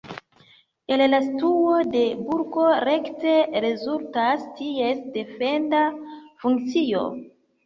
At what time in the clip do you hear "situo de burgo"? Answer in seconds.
1.25-2.65